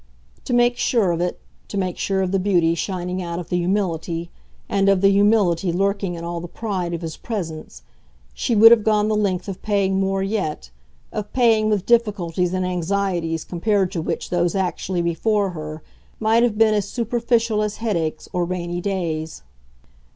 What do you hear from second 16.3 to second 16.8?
have been